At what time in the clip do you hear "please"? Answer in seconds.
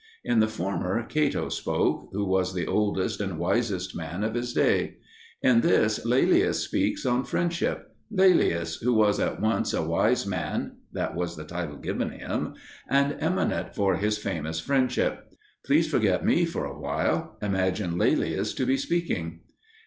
15.63-15.87